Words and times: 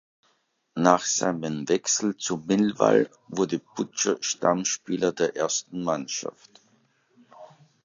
Nach 0.73 1.05
seinem 1.05 1.69
Wechsel 1.69 2.17
zu 2.17 2.37
Millwall 2.37 3.07
wurde 3.27 3.59
Butcher 3.59 4.17
Stammspieler 4.19 5.11
der 5.11 5.35
ersten 5.35 5.83
Mannschaft. 5.83 6.59